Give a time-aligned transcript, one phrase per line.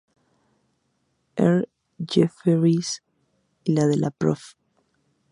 [1.37, 1.67] R.
[2.03, 3.03] Jefferies
[3.65, 4.55] y de la Prof.